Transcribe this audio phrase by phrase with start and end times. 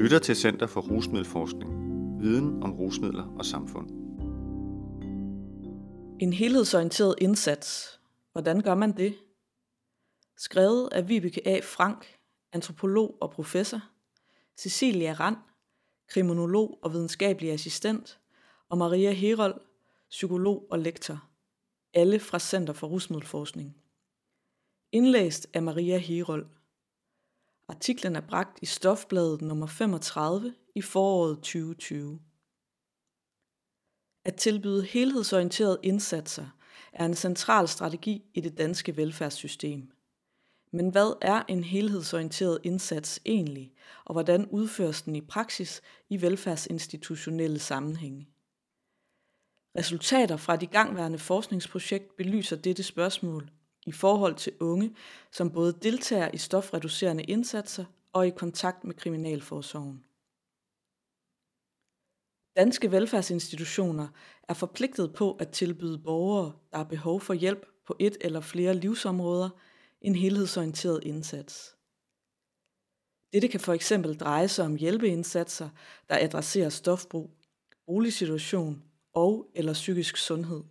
[0.00, 1.70] lytter til Center for Rusmiddelforskning.
[2.20, 3.90] Viden om rusmidler og samfund.
[6.20, 8.00] En helhedsorienteret indsats.
[8.32, 9.14] Hvordan gør man det?
[10.36, 11.60] Skrevet af Vibeke A.
[11.62, 12.06] Frank,
[12.52, 13.80] antropolog og professor,
[14.58, 15.36] Cecilia Rand,
[16.08, 18.20] kriminolog og videnskabelig assistent,
[18.68, 19.60] og Maria Herold,
[20.10, 21.24] psykolog og lektor.
[21.94, 23.76] Alle fra Center for Rusmiddelforskning.
[24.92, 26.46] Indlæst af Maria Herold.
[27.70, 32.20] Artiklen er bragt i Stofbladet nummer 35 i foråret 2020.
[34.24, 36.46] At tilbyde helhedsorienterede indsatser
[36.92, 39.90] er en central strategi i det danske velfærdssystem.
[40.72, 43.72] Men hvad er en helhedsorienteret indsats egentlig,
[44.04, 48.28] og hvordan udføres den i praksis i velfærdsinstitutionelle sammenhænge?
[49.78, 53.50] Resultater fra de igangværende forskningsprojekt belyser dette spørgsmål
[53.86, 54.96] i forhold til unge,
[55.32, 60.04] som både deltager i stofreducerende indsatser og i kontakt med kriminalforsorgen.
[62.56, 64.08] Danske velfærdsinstitutioner
[64.48, 68.74] er forpligtet på at tilbyde borgere, der har behov for hjælp på et eller flere
[68.74, 69.50] livsområder,
[70.00, 71.76] en helhedsorienteret indsats.
[73.32, 75.68] Dette kan for eksempel dreje sig om hjælpeindsatser,
[76.08, 77.30] der adresserer stofbrug,
[77.86, 78.82] boligsituation
[79.14, 80.62] og eller psykisk sundhed.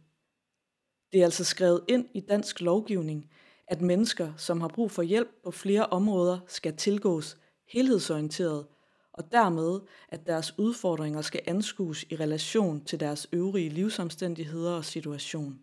[1.11, 3.29] Det er altså skrevet ind i dansk lovgivning,
[3.67, 8.65] at mennesker, som har brug for hjælp på flere områder, skal tilgås helhedsorienteret,
[9.13, 15.59] og dermed, at deres udfordringer skal anskues i relation til deres øvrige livsomstændigheder og situation.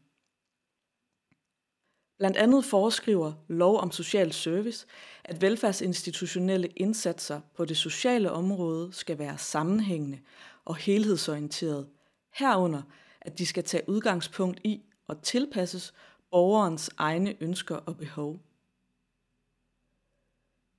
[2.19, 4.87] Blandt andet foreskriver lov om social service,
[5.25, 10.19] at velfærdsinstitutionelle indsatser på det sociale område skal være sammenhængende
[10.65, 11.89] og helhedsorienteret,
[12.35, 12.83] herunder
[13.21, 15.95] at de skal tage udgangspunkt i og tilpasses
[16.31, 18.39] borgerens egne ønsker og behov.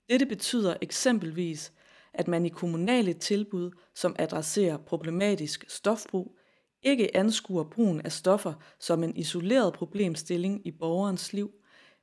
[0.09, 1.73] Dette betyder eksempelvis,
[2.13, 6.37] at man i kommunale tilbud, som adresserer problematisk stofbrug,
[6.83, 11.51] ikke anskuer brugen af stoffer som en isoleret problemstilling i borgerens liv,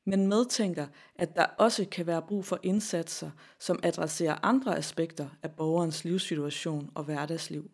[0.07, 5.53] men medtænker, at der også kan være brug for indsatser, som adresserer andre aspekter af
[5.53, 7.71] borgerens livssituation og hverdagsliv.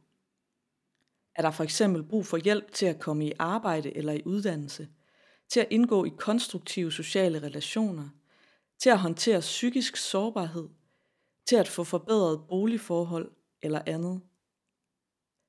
[1.41, 4.89] Er der for eksempel brug for hjælp til at komme i arbejde eller i uddannelse,
[5.49, 8.09] til at indgå i konstruktive sociale relationer,
[8.79, 10.69] til at håndtere psykisk sårbarhed,
[11.47, 13.31] til at få forbedret boligforhold
[13.63, 14.21] eller andet.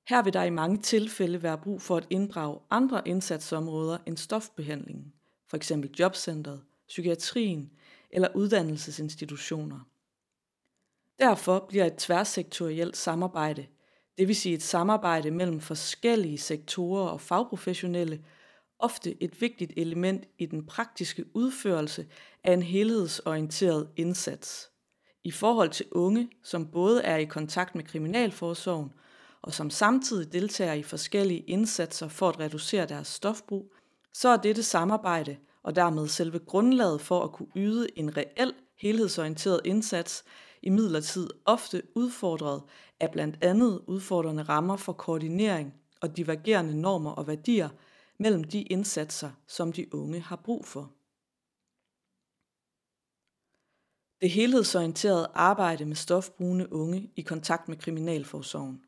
[0.10, 5.14] Her vil der i mange tilfælde være brug for at inddrage andre indsatsområder end stofbehandlingen,
[5.52, 5.72] f.eks.
[6.00, 7.72] jobcentret, psykiatrien
[8.12, 9.80] eller uddannelsesinstitutioner.
[11.20, 13.68] Derfor bliver et tværsektorielt samarbejde
[14.18, 18.24] det vil sige et samarbejde mellem forskellige sektorer og fagprofessionelle,
[18.80, 22.08] ofte et vigtigt element i den praktiske udførelse
[22.44, 24.70] af en helhedsorienteret indsats.
[25.24, 28.92] I forhold til unge, som både er i kontakt med kriminalforsorgen
[29.42, 33.74] og som samtidig deltager i forskellige indsatser for at reducere deres stofbrug,
[34.14, 39.62] så er dette samarbejde og dermed selve grundlaget for at kunne yde en reel helhedsorienteret
[39.66, 40.24] indsats
[40.64, 42.64] imidlertid ofte udfordret
[43.02, 47.70] er blandt andet udfordrende rammer for koordinering og divergerende normer og værdier
[48.20, 50.92] mellem de indsatser, som de unge har brug for.
[54.22, 58.82] Det helhedsorienterede arbejde med stofbrugende unge i kontakt med kriminalforsorgen.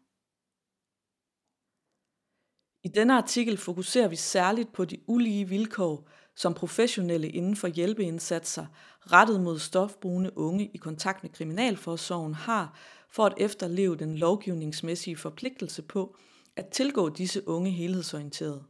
[2.84, 8.66] I denne artikel fokuserer vi særligt på de ulige vilkår, som professionelle inden for hjælpeindsatser
[9.00, 12.78] rettet mod stofbrugende unge i kontakt med kriminalforsorgen har
[13.14, 16.18] for at efterleve den lovgivningsmæssige forpligtelse på
[16.56, 18.66] at tilgå disse unge helhedsorienteret.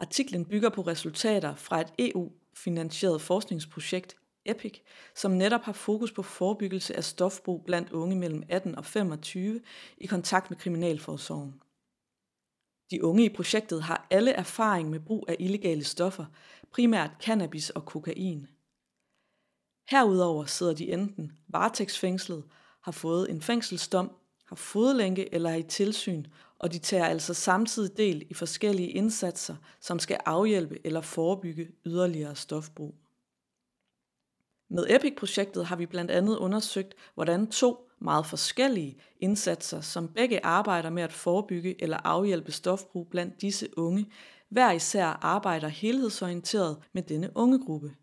[0.00, 4.80] Artiklen bygger på resultater fra et EU-finansieret forskningsprojekt EPIC,
[5.14, 9.60] som netop har fokus på forebyggelse af stofbrug blandt unge mellem 18 og 25
[9.98, 11.62] i kontakt med kriminalforsorgen.
[12.90, 16.24] De unge i projektet har alle erfaring med brug af illegale stoffer,
[16.70, 18.46] primært cannabis og kokain.
[19.88, 22.44] Herudover sidder de enten varetægtsfængslet,
[22.82, 24.10] har fået en fængselsdom,
[24.46, 26.24] har fodlænke eller er i tilsyn,
[26.58, 32.36] og de tager altså samtidig del i forskellige indsatser, som skal afhjælpe eller forebygge yderligere
[32.36, 32.94] stofbrug.
[34.70, 40.90] Med EPIC-projektet har vi blandt andet undersøgt, hvordan to meget forskellige indsatser, som begge arbejder
[40.90, 44.06] med at forebygge eller afhjælpe stofbrug blandt disse unge,
[44.48, 47.94] hver især arbejder helhedsorienteret med denne ungegruppe.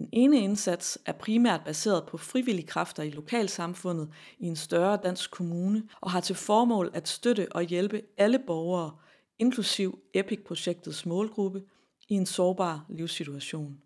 [0.00, 4.08] Den ene indsats er primært baseret på frivillige kræfter i lokalsamfundet
[4.38, 8.96] i en større dansk kommune og har til formål at støtte og hjælpe alle borgere,
[9.38, 11.62] inklusiv EPIC-projektets målgruppe,
[12.08, 13.78] i en sårbar livssituation.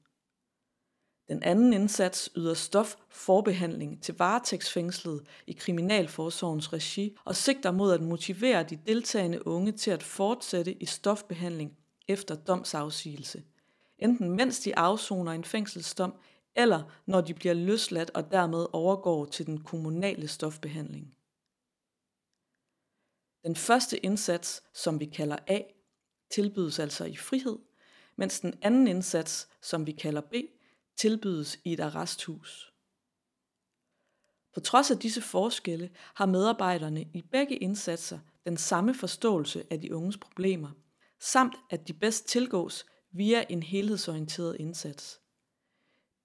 [1.28, 8.62] Den anden indsats yder stofforbehandling til varetægtsfængslede i Kriminalforsorgens regi og sigter mod at motivere
[8.62, 11.76] de deltagende unge til at fortsætte i stofbehandling
[12.08, 13.42] efter domsafsigelse.
[14.04, 16.14] Enten mens de afsoner en fængselsdom,
[16.56, 21.14] eller når de bliver løsladt og dermed overgår til den kommunale stofbehandling.
[23.44, 25.60] Den første indsats, som vi kalder A,
[26.30, 27.58] tilbydes altså i frihed,
[28.16, 30.34] mens den anden indsats, som vi kalder B,
[30.96, 32.72] tilbydes i et arresthus.
[34.54, 39.94] På trods af disse forskelle har medarbejderne i begge indsatser den samme forståelse af de
[39.94, 40.70] unges problemer,
[41.20, 42.86] samt at de bedst tilgås
[43.16, 45.20] via en helhedsorienteret indsats.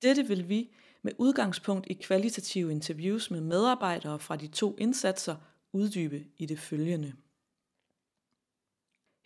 [0.01, 5.35] Dette vil vi med udgangspunkt i kvalitative interviews med medarbejdere fra de to indsatser
[5.73, 7.13] uddybe i det følgende.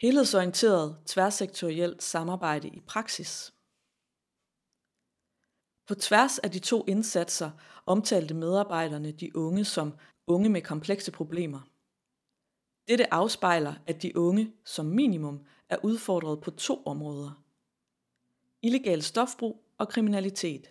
[0.02, 3.54] Helhedsorienteret tværsektorielt samarbejde i praksis.
[5.88, 7.52] På tværs af de to indsatser
[7.86, 9.94] omtalte medarbejderne de unge som
[10.28, 11.62] unge med komplekse problemer.
[12.88, 17.43] Dette afspejler, at de unge som minimum er udfordret på to områder.
[18.66, 20.70] Illegal stofbrug og kriminalitet.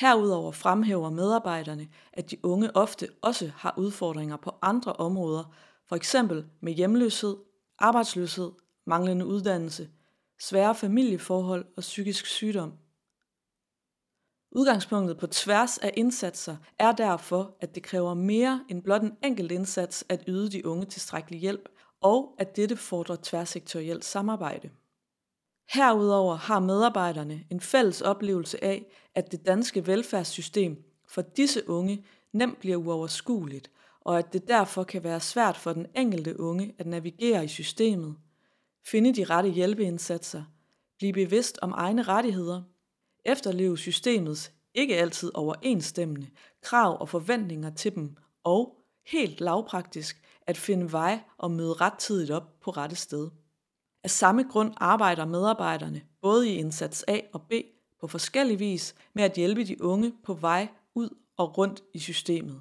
[0.00, 5.54] Herudover fremhæver medarbejderne, at de unge ofte også har udfordringer på andre områder,
[5.86, 7.36] for eksempel med hjemløshed,
[7.78, 8.52] arbejdsløshed,
[8.86, 9.90] manglende uddannelse,
[10.40, 12.72] svære familieforhold og psykisk sygdom.
[14.50, 19.52] Udgangspunktet på tværs af indsatser er derfor, at det kræver mere end blot en enkelt
[19.52, 21.68] indsats at yde de unge tilstrækkelig hjælp,
[22.00, 24.70] og at dette fordrer tværsektorielt samarbejde.
[25.72, 32.60] Herudover har medarbejderne en fælles oplevelse af, at det danske velfærdssystem for disse unge nemt
[32.60, 33.70] bliver uoverskueligt,
[34.00, 38.16] og at det derfor kan være svært for den enkelte unge at navigere i systemet,
[38.86, 40.44] finde de rette hjælpeindsatser,
[40.98, 42.62] blive bevidst om egne rettigheder,
[43.24, 46.26] efterleve systemets ikke altid overensstemmende
[46.62, 48.76] krav og forventninger til dem, og
[49.06, 53.30] helt lavpraktisk at finde vej og møde rettidigt op på rette sted.
[54.08, 57.52] Af samme grund arbejder medarbejderne både i indsats A og B
[58.00, 62.60] på forskellig vis med at hjælpe de unge på vej ud og rundt i systemet.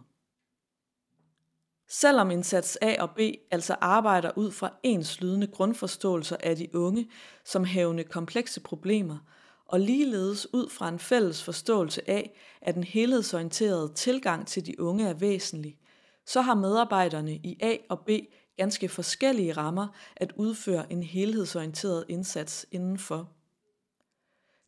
[1.89, 3.19] Selvom indsats A og B
[3.51, 7.09] altså arbejder ud fra enslydende grundforståelser af de unge
[7.45, 9.17] som havende komplekse problemer,
[9.65, 15.07] og ligeledes ud fra en fælles forståelse af, at en helhedsorienteret tilgang til de unge
[15.07, 15.77] er væsentlig,
[16.25, 18.09] så har medarbejderne i A og B
[18.57, 23.29] ganske forskellige rammer at udføre en helhedsorienteret indsats indenfor.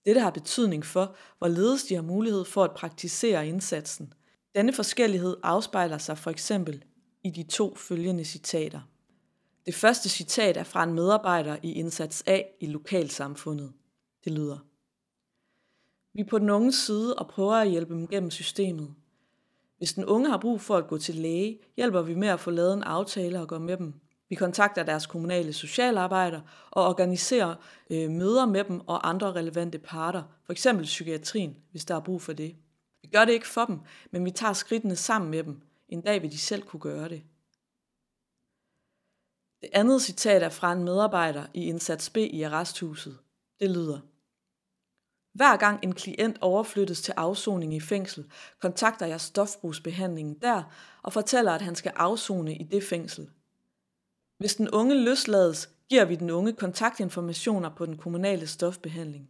[0.06, 4.14] Dette har betydning for, hvorledes de har mulighed for at praktisere indsatsen.
[4.56, 6.84] Denne forskellighed afspejler sig for eksempel
[7.24, 8.82] i de to følgende citater.
[9.66, 13.74] Det første citat er fra en medarbejder i indsats A i lokalsamfundet.
[14.26, 14.58] Det lyder.
[16.14, 18.96] Vi er på den unge side og prøver at hjælpe dem gennem systemet.
[19.80, 22.52] Hvis den unge har brug for at gå til læge, hjælper vi med at få
[22.52, 23.94] lavet en aftale og gå med dem.
[24.30, 26.42] Vi kontakter deres kommunale socialarbejder
[26.72, 27.56] og organiserer
[27.90, 30.68] øh, møder med dem og andre relevante parter, f.eks.
[30.82, 32.56] psykiatrien, hvis der er brug for det.
[33.02, 33.80] Vi gør det ikke for dem,
[34.12, 35.62] men vi tager skridtene sammen med dem.
[35.90, 37.24] En dag vil de selv kunne gøre det.
[39.62, 43.18] Det andet citat er fra en medarbejder i Indsats B i arresthuset.
[43.60, 44.00] Det lyder.
[45.40, 48.26] Hver gang en klient overflyttes til afsoning i fængsel,
[48.62, 50.64] kontakter jeg stofbrugsbehandlingen der
[51.04, 53.30] og fortæller, at han skal afzone i det fængsel.
[54.38, 59.30] Hvis den unge løslades, giver vi den unge kontaktinformationer på den kommunale stofbehandling.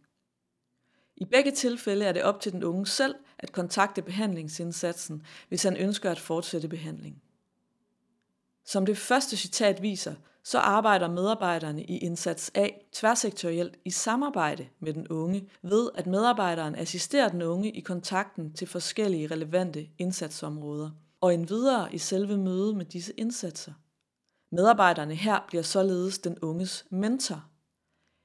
[1.16, 5.76] I begge tilfælde er det op til den unge selv at kontakte behandlingsindsatsen, hvis han
[5.76, 7.22] ønsker at fortsætte behandling.
[8.64, 10.14] Som det første citat viser,
[10.44, 16.74] så arbejder medarbejderne i indsats A tværsektorielt i samarbejde med den unge, ved at medarbejderen
[16.74, 22.84] assisterer den unge i kontakten til forskellige relevante indsatsområder, og endvidere i selve mødet med
[22.84, 23.72] disse indsatser.
[24.52, 27.44] Medarbejderne her bliver således den unges mentor.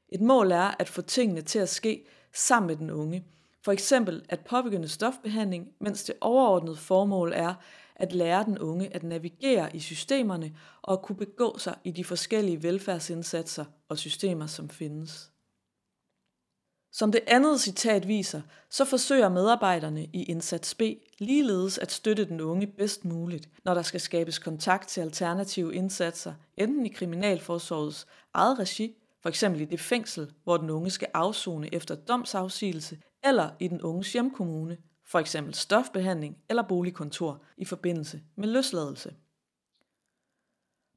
[0.09, 3.25] Et mål er at få tingene til at ske sammen med den unge,
[3.63, 7.53] for eksempel at påbegynde stofbehandling, mens det overordnede formål er
[7.95, 12.03] at lære den unge at navigere i systemerne og at kunne begå sig i de
[12.03, 15.31] forskellige velfærdsindsatser og systemer, som findes.
[16.91, 20.81] Som det andet citat viser, så forsøger medarbejderne i Indsats B
[21.19, 26.33] ligeledes at støtte den unge bedst muligt, når der skal skabes kontakt til alternative indsatser,
[26.57, 31.73] enten i Kriminalforsorgets eget regi, for eksempel i det fængsel, hvor den unge skal afzone
[31.73, 38.47] efter domsafsigelse, eller i den unges hjemkommune, for eksempel stofbehandling eller boligkontor i forbindelse med
[38.47, 39.15] løsladelse.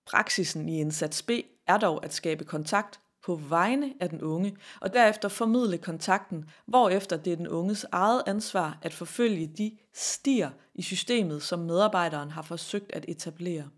[0.06, 1.30] Praksisen i indsats B
[1.66, 7.16] er dog at skabe kontakt på vegne af den unge, og derefter formidle kontakten, hvorefter
[7.16, 12.42] det er den unges eget ansvar at forfølge de stier i systemet, som medarbejderen har
[12.42, 13.68] forsøgt at etablere.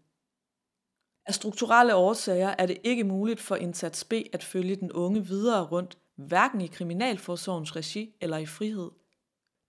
[1.26, 5.66] Af strukturelle årsager er det ikke muligt for indsats B at følge den unge videre
[5.66, 8.90] rundt, hverken i kriminalforsorgens regi eller i frihed.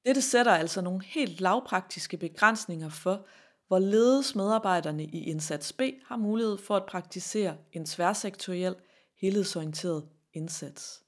[0.05, 3.25] Dette sætter altså nogle helt lavpraktiske begrænsninger for,
[3.67, 8.75] hvorledes medarbejderne i indsats B har mulighed for at praktisere en tværsektoriel,
[9.21, 11.03] helhedsorienteret indsats.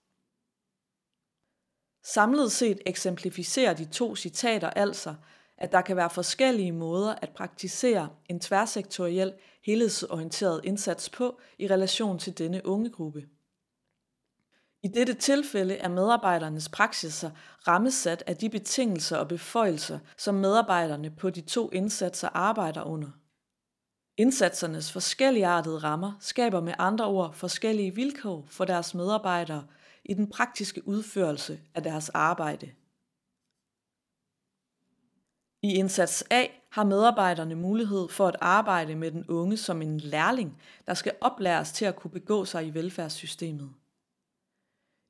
[2.03, 5.15] Samlet set eksemplificerer de to citater altså,
[5.57, 9.33] at der kan være forskellige måder at praktisere en tværsektoriel,
[9.65, 13.27] helhedsorienteret indsats på i relation til denne unge gruppe.
[14.83, 17.31] I dette tilfælde er medarbejdernes praksiser
[17.67, 23.09] rammesat af de betingelser og beføjelser, som medarbejderne på de to indsatser arbejder under.
[24.17, 29.67] Indsatsernes forskelligartede rammer skaber med andre ord forskellige vilkår for deres medarbejdere
[30.05, 32.71] i den praktiske udførelse af deres arbejde.
[35.61, 40.61] I indsats A har medarbejderne mulighed for at arbejde med den unge som en lærling,
[40.87, 43.73] der skal oplæres til at kunne begå sig i velfærdssystemet.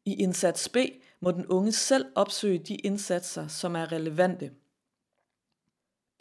[0.06, 0.78] I indsats B
[1.20, 4.52] må den unge selv opsøge de indsatser, som er relevante.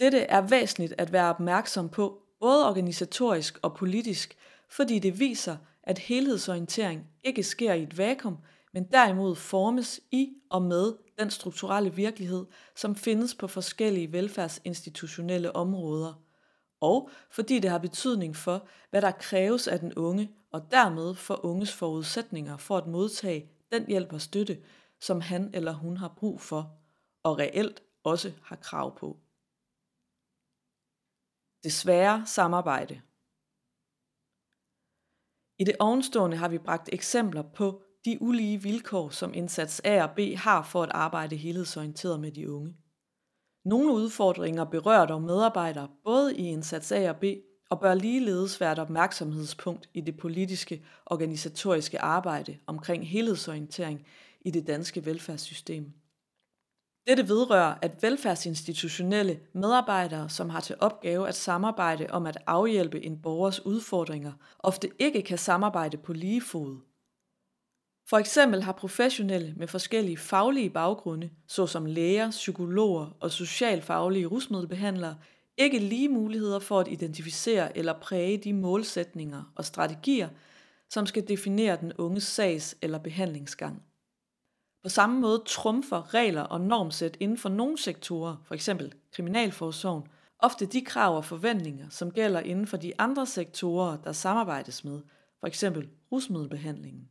[0.00, 4.36] Dette er væsentligt at være opmærksom på, både organisatorisk og politisk,
[4.70, 8.36] fordi det viser, at helhedsorientering ikke sker i et vakuum,
[8.72, 12.46] men derimod formes i og med den strukturelle virkelighed,
[12.76, 16.22] som findes på forskellige velfærdsinstitutionelle områder,
[16.80, 21.44] og fordi det har betydning for, hvad der kræves af den unge, og dermed for
[21.44, 24.64] unges forudsætninger for at modtage den hjælp og støtte,
[25.00, 26.78] som han eller hun har brug for,
[27.22, 29.18] og reelt også har krav på.
[31.64, 33.02] Desværre samarbejde.
[35.58, 40.10] I det ovenstående har vi bragt eksempler på de ulige vilkår, som indsats A og
[40.16, 42.76] B har for at arbejde helhedsorienteret med de unge.
[43.64, 47.24] Nogle udfordringer berører dog medarbejdere både i indsats A og B,
[47.72, 54.06] og bør ligeledes være et opmærksomhedspunkt i det politiske organisatoriske arbejde omkring helhedsorientering
[54.40, 55.92] i det danske velfærdssystem.
[57.06, 63.22] Dette vedrører, at velfærdsinstitutionelle medarbejdere, som har til opgave at samarbejde om at afhjælpe en
[63.22, 66.76] borgers udfordringer, ofte ikke kan samarbejde på lige fod.
[68.08, 75.16] For eksempel har professionelle med forskellige faglige baggrunde, såsom læger, psykologer og socialfaglige rusmiddelbehandlere,
[75.58, 80.28] ikke lige muligheder for at identificere eller præge de målsætninger og strategier,
[80.90, 83.82] som skal definere den unges sags- eller behandlingsgang.
[84.82, 88.68] På samme måde trumfer regler og normsæt inden for nogle sektorer, f.eks.
[89.12, 90.02] kriminalforsorgen,
[90.38, 95.00] ofte de krav og forventninger, som gælder inden for de andre sektorer, der samarbejdes med,
[95.40, 95.64] f.eks.
[96.12, 97.08] rusmiddelbehandlingen.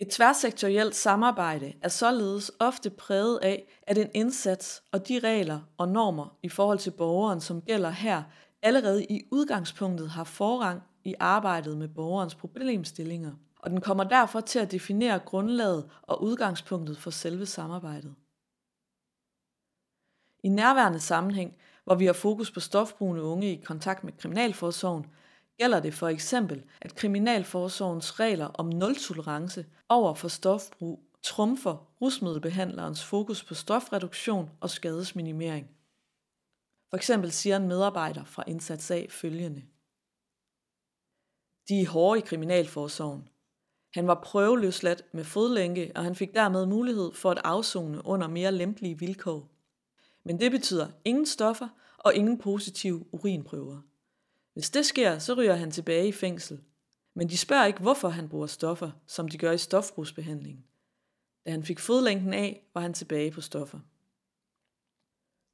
[0.00, 5.88] Et tværsektorielt samarbejde er således ofte præget af, at en indsats og de regler og
[5.88, 8.22] normer i forhold til borgeren, som gælder her,
[8.62, 14.58] allerede i udgangspunktet har forrang i arbejdet med borgerens problemstillinger, og den kommer derfor til
[14.58, 18.14] at definere grundlaget og udgangspunktet for selve samarbejdet.
[20.42, 25.06] I nærværende sammenhæng, hvor vi har fokus på stofbrugende unge i kontakt med kriminalforsorgen,
[25.58, 33.44] gælder det for eksempel, at Kriminalforsorgens regler om nul-tolerance over for stofbrug trumfer rusmiddelbehandlerens fokus
[33.44, 35.68] på stofreduktion og skadesminimering.
[36.90, 39.62] For eksempel siger en medarbejder fra Indsats A følgende.
[41.68, 43.28] De er hårde i Kriminalforsorgen.
[43.94, 48.52] Han var prøveløsladt med fodlænke, og han fik dermed mulighed for at afzone under mere
[48.52, 49.48] lempelige vilkår.
[50.24, 53.87] Men det betyder ingen stoffer og ingen positive urinprøver.
[54.58, 56.60] Hvis det sker, så ryger han tilbage i fængsel.
[57.14, 60.64] Men de spørger ikke, hvorfor han bruger stoffer, som de gør i stofbrugsbehandlingen.
[61.46, 63.78] Da han fik fodlænken af, var han tilbage på stoffer.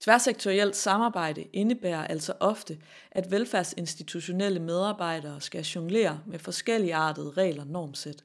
[0.01, 2.79] Tværsektorielt samarbejde indebærer altså ofte,
[3.11, 8.25] at velfærdsinstitutionelle medarbejdere skal jonglere med forskellige artede regler normsæt.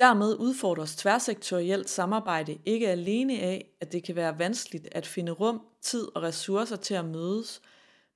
[0.00, 5.66] Dermed udfordres tværsektorielt samarbejde ikke alene af, at det kan være vanskeligt at finde rum,
[5.80, 7.60] tid og ressourcer til at mødes–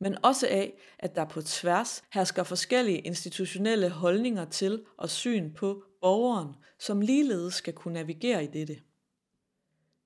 [0.00, 5.84] men også af, at der på tværs hersker forskellige institutionelle holdninger til og syn på
[6.00, 8.76] borgeren, som ligeledes skal kunne navigere i dette.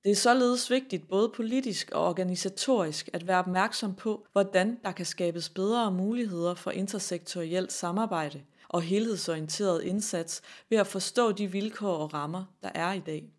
[0.03, 5.05] Det er således vigtigt både politisk og organisatorisk at være opmærksom på, hvordan der kan
[5.05, 12.13] skabes bedre muligheder for intersektorielt samarbejde og helhedsorienteret indsats ved at forstå de vilkår og
[12.13, 13.33] rammer, der er i dag.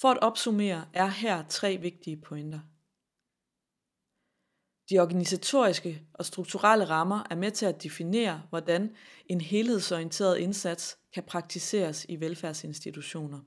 [0.00, 2.60] For at opsummere er her tre vigtige pointer.
[4.90, 11.22] De organisatoriske og strukturelle rammer er med til at definere, hvordan en helhedsorienteret indsats kan
[11.22, 13.40] praktiseres i velfærdsinstitutioner.